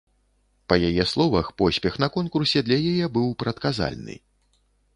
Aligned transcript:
Па 0.71 0.75
яе 0.89 1.03
словах, 1.11 1.51
поспех 1.61 1.99
на 2.03 2.09
конкурсе 2.17 2.65
для 2.69 2.81
яе 2.91 3.05
быў 3.19 3.27
прадказальны. 3.43 4.15